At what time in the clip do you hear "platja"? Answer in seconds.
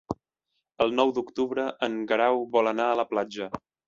3.13-3.51